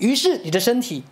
[0.00, 1.04] 于是你的身体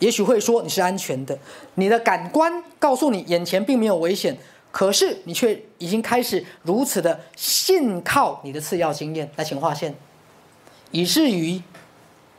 [0.00, 1.38] 也许会说你是安全的，
[1.76, 4.36] 你的感官告诉你眼前并没有危险，
[4.72, 9.94] 可是你却已经开始如此的信靠你的次要经验来请划线，
[10.90, 11.62] 以至于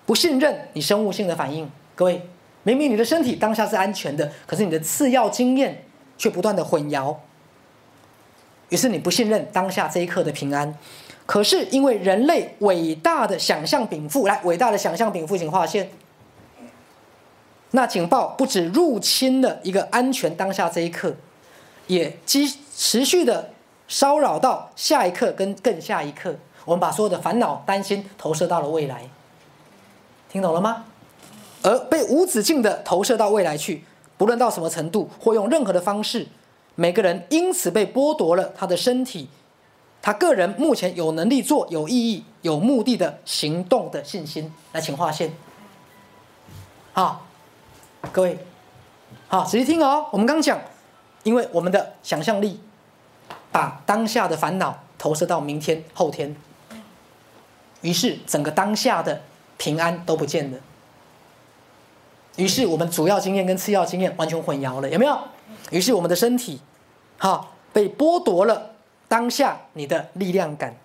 [0.05, 1.69] 不信任你生物性的反应。
[1.95, 2.27] 各位，
[2.63, 5.85] 明明你的身体当下是安全的，可是你的次要经验
[6.17, 7.15] 却不断的混淆，
[8.69, 10.77] 于是你不信任当下这一刻的平安。
[11.25, 15.89] 可是因为人类伟大的想象禀赋，来伟大的想象禀赋，请划线。
[17.71, 21.15] 那警报不止入侵了一个安全当下这一刻，
[21.87, 23.49] 也继持续的
[23.87, 26.35] 骚扰到下一刻跟更下一刻。
[26.65, 29.09] 我们把所有的烦恼、担心投射到了未来，
[30.29, 30.85] 听懂了吗？
[31.63, 33.83] 而被无止境的投射到未来去，
[34.17, 36.27] 不论到什么程度，或用任何的方式，
[36.75, 39.29] 每个人因此被剥夺了他的身体。
[40.03, 45.33] 他个人目前有能力做有意义、有目的的行动的信心，来，请划线。
[46.91, 47.25] 好，
[48.11, 48.37] 各位，
[49.29, 50.07] 好，仔细听哦。
[50.11, 50.59] 我们刚讲，
[51.23, 52.59] 因为我们的想象力
[53.49, 56.35] 把当下的烦恼投射到明天、后天，
[57.79, 59.21] 于是整个当下的
[59.57, 60.57] 平安都不见了。
[62.35, 65.17] 于是我们主要经验跟次要经验完全混淆了，有没有？
[65.71, 66.59] 于是我们的身体，
[67.17, 68.72] 哈，被剥夺了。
[69.13, 70.75] 当下你的力量感，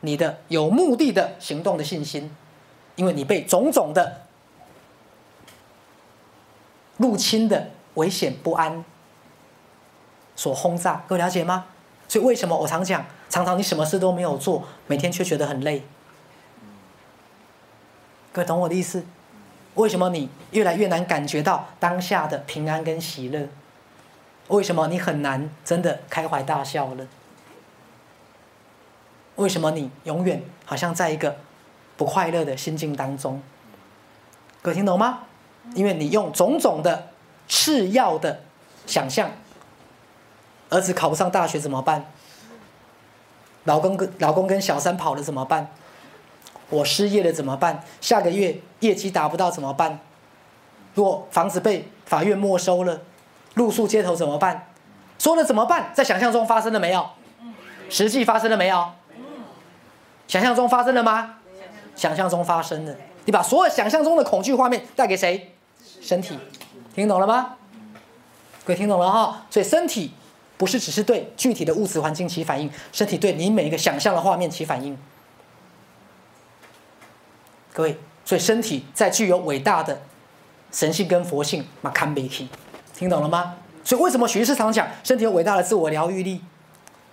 [0.00, 2.30] 你的有目的的行动的信心，
[2.94, 4.26] 因为你被种种的
[6.98, 8.84] 入侵的危险不安
[10.36, 11.64] 所轰炸，各位了解吗？
[12.06, 15.82] 所以为什么我常讲，常常你什么事都没有做，每天却觉得很累？
[18.30, 19.06] 各位懂我的意思？
[19.76, 23.48] 为什么你越来越难感觉到当下的平安跟喜乐？
[24.48, 27.06] 为什么你很难真的开怀大笑了？
[29.36, 31.36] 为什么你永远好像在一个
[31.96, 33.42] 不快乐的心境当中？
[34.62, 35.20] 各位听懂吗？
[35.74, 37.08] 因为你用种种的
[37.48, 38.40] 次要的
[38.86, 39.30] 想象，
[40.68, 42.06] 儿子考不上大学怎么办？
[43.64, 45.70] 老公跟老公跟小三跑了怎么办？
[46.70, 47.84] 我失业了怎么办？
[48.00, 50.00] 下个月业绩达不到怎么办？
[50.94, 53.00] 如果房子被法院没收了，
[53.54, 54.66] 露宿街头怎么办？
[55.18, 55.90] 说了怎么办？
[55.94, 57.10] 在想象中发生了没有？
[57.88, 58.92] 实际发生了没有？
[60.30, 61.38] 想象中发生了吗？
[61.96, 65.52] 想象中发生的，你把所有想象中的恐惧画面带给谁？
[66.00, 66.38] 身体，
[66.94, 67.56] 听懂了吗？
[68.64, 69.44] 各位听懂了哈？
[69.50, 70.12] 所以身体
[70.56, 74.96] 不是只是对具体的物质环境起反应，身体对你每一个想象的画面起反应。
[77.72, 80.00] 各位，所以身体在具有伟大的
[80.70, 82.48] 神性跟佛性，嘛堪比，
[82.94, 83.56] 听懂了吗？
[83.82, 86.40] 所以为什么徐师常讲身体有伟大的自我疗愈力？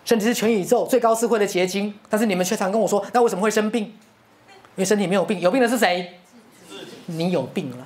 [0.07, 3.83] 身体是全宇宙最高智慧的结晶，但是你们却常跟我说，那为什么会生病？
[3.83, 3.93] 因
[4.77, 6.17] 为身体没有病，有病的是谁？
[7.07, 7.85] 你有病了。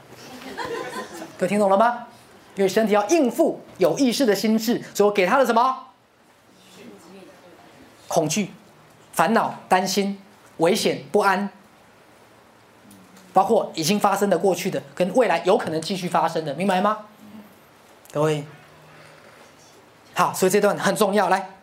[1.39, 2.05] 各位听懂了吗？
[2.53, 5.87] 因为身体要应付有意识的心智，所以我给他的什么？
[8.07, 8.51] 恐惧、
[9.13, 10.21] 烦恼、担心、
[10.57, 11.49] 危险、不安，
[13.33, 16.99] 包括已经发生的、过去的，跟未来有可能继续发生的，明白吗？
[18.11, 18.43] 各位，
[20.13, 21.55] 好，所以这段很重要，来。